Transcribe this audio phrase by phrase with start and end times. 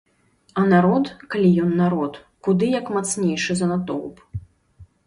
[0.61, 2.13] А народ, калі ён народ,
[2.49, 4.27] куды як мацнейшы за натоўп.